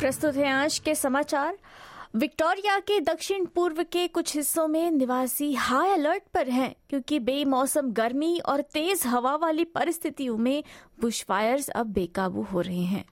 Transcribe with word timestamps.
प्रस्तुत 0.00 0.36
है 0.36 0.48
आज 0.48 0.78
के 0.78 0.94
समाचार। 0.94 1.56
विक्टोरिया 2.16 2.78
के 2.78 3.00
दक्षिण 3.00 3.44
पूर्व 3.44 3.82
के 3.82 4.06
कुछ 4.08 4.36
हिस्सों 4.36 4.68
में 4.68 4.90
निवासी 4.90 5.52
हाई 5.54 5.90
अलर्ट 5.90 6.22
पर 6.34 6.48
हैं, 6.48 6.74
क्योंकि 6.90 7.18
बेमौसम 7.18 7.90
गर्मी 7.92 8.38
और 8.38 8.60
तेज 8.60 9.02
हवा 9.06 9.34
वाली 9.36 9.64
परिस्थितियों 9.64 10.36
में 10.38 10.62
बुशफायर्स 11.00 11.68
अब 11.68 11.86
बेकाबू 11.86 12.42
हो 12.42 12.60
रहे 12.60 12.84
हैं। 12.84 13.04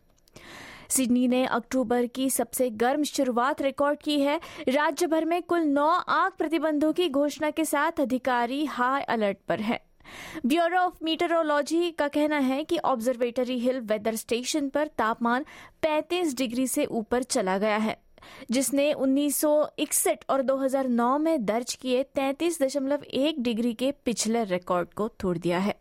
सिडनी 0.88 1.28
ने 1.28 1.44
अक्टूबर 1.46 2.06
की 2.06 2.30
सबसे 2.30 2.70
गर्म 2.70 3.02
शुरुआत 3.02 3.62
रिकॉर्ड 3.62 3.98
की 3.98 4.20
है। 4.20 4.40
राज्य 4.68 5.06
भर 5.06 5.24
में 5.24 5.42
कुल 5.42 5.60
नौ 5.60 5.88
आग 6.08 6.32
प्रतिबंधों 6.38 6.92
की 6.92 7.08
घोषणा 7.08 7.50
के 7.50 7.64
साथ 7.64 8.00
अधिकारी 8.00 8.64
हाई 8.64 9.02
अलर्ट 9.02 9.38
पर 9.48 9.60
है। 9.60 9.87
ब्यूरो 10.46 10.78
ऑफ़ 10.78 10.94
मीटरोलॉजी 11.02 11.90
का 11.90 12.08
कहना 12.08 12.38
है 12.38 12.62
कि 12.64 12.78
ऑब्जर्वेटरी 12.78 13.58
हिल 13.58 13.80
वेदर 13.80 14.14
स्टेशन 14.14 14.68
पर 14.68 14.86
तापमान 14.86 15.44
35 15.82 16.36
डिग्री 16.36 16.66
से 16.66 16.84
ऊपर 16.84 17.22
चला 17.22 17.58
गया 17.58 17.76
है, 17.76 17.96
जिसने 18.50 18.92
1961 18.94 20.24
और 20.30 20.42
2009 20.42 21.18
में 21.18 21.44
दर्ज 21.44 21.74
किए 21.74 22.02
33.1 22.16 23.38
डिग्री 23.38 23.74
के 23.74 23.92
पिछले 24.04 24.44
रिकॉर्ड 24.44 24.94
को 24.94 25.08
तोड़ 25.08 25.36
दिया 25.38 25.58
है। 25.58 25.74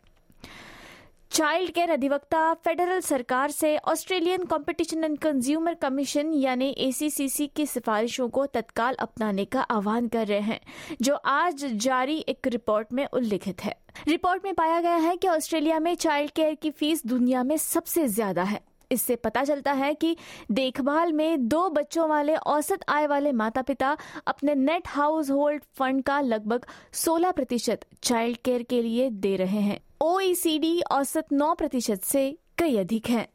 चाइल्ड 1.38 1.70
केयर 1.70 1.90
अधिवक्ता 1.90 2.38
फेडरल 2.64 3.00
सरकार 3.00 3.50
से 3.50 3.76
Australian 3.88 4.44
competition 4.44 5.04
and 5.04 5.18
consumer 5.18 5.74
commission 5.74 6.32
यानी 6.34 6.74
एसीसीसी 6.78 7.46
की 7.56 7.66
सिफारिशों 7.66 8.28
को 8.28 8.46
तत्काल 8.48 8.94
अपनाने 9.00 9.44
का 9.44 9.60
आह्वान 9.60 10.08
कर 10.08 10.26
रहे 10.26 10.40
हैं, 10.40 10.60
जो 11.02 11.14
आज 11.14 11.64
जारी 11.76 12.18
एक 12.28 12.46
रिपोर्ट 12.46 12.92
में 12.92 13.04
उल्लिखित 13.06 13.64
है। 13.64 13.74
रिपोर्ट 14.08 14.44
में 14.44 14.54
पाया 14.54 14.80
गया 14.80 14.96
है 14.98 15.16
कि 15.16 15.28
ऑस्ट्रेलिया 15.28 15.78
में 15.80 15.94
चाइल्ड 15.96 16.30
केयर 16.30 16.54
की 16.54 16.70
फ़ीस 16.72 17.06
दुनिया 17.06 17.42
में 17.42 17.56
सबसे 17.58 18.06
ज़्यादा 18.08 18.42
है। 18.42 18.60
इससे 18.90 19.16
पता 19.16 19.44
चलता 19.44 19.72
है 19.72 19.94
कि 19.94 20.16
देखभाल 20.50 21.12
में 21.12 21.48
दो 21.48 21.68
बच्चों 21.68 22.08
वाले 22.08 22.34
औसत 22.34 22.84
आय 22.88 23.06
वाले 23.06 23.32
माता 23.32 23.62
पिता 23.62 23.96
अपने 24.26 24.54
नेट 24.54 24.88
हाउस 24.88 25.30
होल्ड 25.30 25.62
फंड 25.78 26.02
का 26.02 26.20
लगभग 26.20 26.66
16 26.96 27.32
प्रतिशत 27.32 27.84
चाइल्ड 28.02 28.38
केयर 28.44 28.62
के 28.62 28.82
लिए 28.82 29.10
दे 29.10 29.36
रहे 29.36 29.60
हैं। 29.60 29.80
ओईसीडी 30.00 30.80
औसत 30.80 31.32
9 31.32 31.54
प्रतिशत 31.54 32.02
से 32.02 32.30
कई 32.58 32.76
अधिक 32.76 33.08
है। 33.08 33.28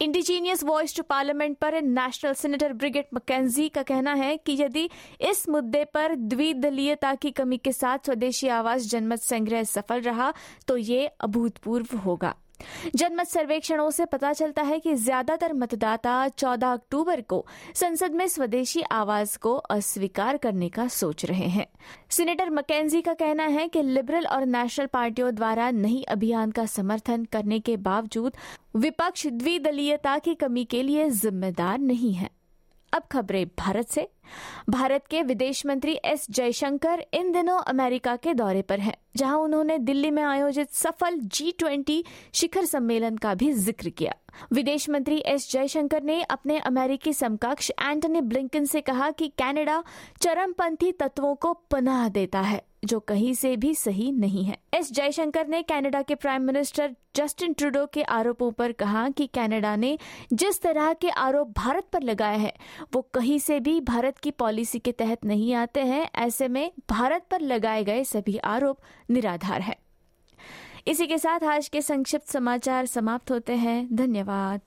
इंडिजीनियस 0.00 0.62
वॉइस 0.64 0.96
टू 0.96 1.02
पार्लियामेंट 1.02 1.56
पर 1.58 1.80
नेशनल 1.82 2.32
सेनेटर 2.32 2.72
ब्रिगेड 2.72 3.06
मकैंजी 3.14 3.68
का 3.68 3.82
कहना 3.82 4.14
है 4.14 4.36
कि 4.36 4.52
यदि 4.62 4.88
इस 5.20 5.48
मुद्दे 5.48 5.84
पर 5.84 6.14
द्विदलीयता 6.14 7.14
की 7.14 7.30
कमी 7.30 7.58
के 7.58 7.72
साथ 7.72 7.98
स्वदेशी 8.04 8.48
आवास 8.48 8.82
जनमत 8.82 9.20
संग्रह 9.20 9.64
सफल 9.64 10.00
रहा 10.00 10.32
तो 10.68 10.76
ये 10.76 11.06
अभूतपूर्व 11.20 11.96
होगा। 11.96 12.34
जनमत 12.96 13.26
सर्वेक्षणों 13.26 13.90
से 13.90 14.04
पता 14.04 14.32
चलता 14.32 14.62
है 14.62 14.78
कि 14.78 14.94
ज़्यादातर 14.94 15.52
मतदाता 15.52 16.28
14 16.28 16.72
अक्टूबर 16.72 17.20
को 17.20 17.44
संसद 17.74 18.14
में 18.14 18.26
स्वदेशी 18.28 18.82
आवाज़ 18.92 19.38
को 19.38 19.54
अस्वीकार 19.54 20.36
करने 20.36 20.68
का 20.68 20.88
सोच 20.88 21.24
रहे 21.24 21.48
हैं। 21.48 21.66
सीनेटर 22.10 22.50
मकेंजी 22.50 23.00
का 23.02 23.14
कहना 23.14 23.46
है 23.46 23.68
कि 23.68 23.82
लिबरल 23.82 24.26
और 24.26 24.46
नेशनल 24.46 24.86
पार्टियों 24.86 25.34
द्वारा 25.34 25.70
नई 25.70 26.02
अभियान 26.08 26.50
का 26.50 26.66
समर्थन 26.66 27.24
करने 27.24 27.60
के 27.60 27.76
बावजूद 27.76 28.36
विपक्ष 28.76 29.26
द्विदलीयता 29.26 30.18
की 30.18 30.34
कमी 30.34 30.64
के 30.64 30.82
लिए 30.82 31.08
जिम्मेदार 31.10 31.78
नहीं 31.78 32.12
है। 32.14 32.30
अब 32.92 33.02
खबरें 33.02 33.46
भारत 33.58 33.88
से। 33.88 34.08
भारत 34.70 35.06
के 35.06 35.22
विदेश 35.22 35.64
मंत्री 35.66 35.98
एस 36.04 36.26
जयशंकर 36.30 37.04
इन 37.14 37.32
दिनों 37.32 37.58
अमेरिका 37.58 38.16
के 38.16 38.34
दौरे 38.34 38.62
पर 38.62 38.80
हैं, 38.80 38.94
जहाँ 39.16 39.38
उन्होंने 39.38 39.78
दिल्ली 39.78 40.10
में 40.10 40.22
आयोजित 40.22 40.72
सफल 40.72 41.18
जी 41.18 41.50
ट्वेंटी 41.58 42.02
शिखर 42.34 42.64
सम्मेलन 42.64 43.16
का 43.16 43.34
भी 43.34 43.52
ज़िक्र 43.52 43.88
किया। 43.90 44.14
विदेश 44.52 44.88
मंत्री 44.90 45.18
एस 45.26 45.50
जयशंकर 45.52 46.02
ने 46.02 46.22
अपने 46.22 46.58
अमेरिकी 46.60 47.12
समकक्ष 47.12 47.70
एंटनी 47.72 48.20
ब्लिंकन 48.22 48.64
से 48.64 48.80
कहा 48.80 49.10
कि 49.10 49.28
कनाडा 49.38 49.82
चरमपंथी 50.20 50.92
तत्वों 50.92 51.34
को 51.34 51.52
पनाह 51.70 52.08
देता 52.08 52.40
है, 52.40 52.62
जो 52.84 53.00
कहीं 53.00 53.32
से 53.34 53.56
भी 53.56 53.74
सही 53.74 54.10
नहीं 54.12 54.44
है। 54.44 54.58
एस 54.74 54.92
जयशंकर 54.92 55.46
ने 55.46 55.62
कनाडा 55.62 56.02
के 56.02 56.14
प्राइम 56.14 56.42
मिनिस्टर 56.42 56.94
जस्टिन 57.16 57.52
ट्रूडो 57.52 57.84
के 57.86 58.02
आरोपों 58.04 58.50
पर 58.52 58.72
कहा 58.72 59.08
कि 59.08 59.26
कनाडा 59.26 59.74
ने 59.76 59.96
जिस 60.32 60.60
तरह 60.62 60.92
के 60.92 61.08
आरोप 61.10 61.52
भारत 61.56 61.86
पर 61.92 62.02
लगाए 62.02 62.38
हैं, 62.38 62.52
वो 62.94 63.02
कहीं 63.14 63.38
से 63.38 63.58
भी 63.60 63.80
भारत 63.80 64.18
की 64.22 64.30
पॉलिसी 64.30 64.78
के 64.78 64.92
तहत 64.92 65.24
नहीं 65.24 65.54
आते 65.54 65.80
हैं, 65.80 66.10
ऐसे 66.14 66.48
में 66.48 66.72
भारत 66.90 67.26
पर 67.30 67.40
लगाए 67.40 67.84
गए 67.84 68.04
सभी 68.04 68.36
आरोप 68.36 68.78
निराधार 69.10 69.60
है। 69.60 69.76
इसी 70.86 71.06
के 71.06 71.18
साथ 71.18 71.44
आज 71.44 71.68
के 71.68 71.82
संक्षिप्त 71.82 72.28
समाचार 72.28 72.86
समाप्त 72.86 73.30
होते 73.30 73.52
हैं। 73.52 73.96
धन्यवाद। 73.96 74.60